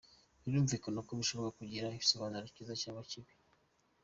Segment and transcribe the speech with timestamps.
[0.43, 3.31] Birumvikana ko bishobora kugira igisobanuro cyiza cyangwa kibi.